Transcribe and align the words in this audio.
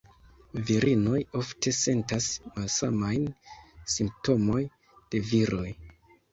Virinoj 0.69 1.19
ofte 1.39 1.73
sentas 1.81 2.31
malsamajn 2.57 3.29
simptomoj 3.99 4.61
de 5.15 5.25
viroj. 5.33 5.71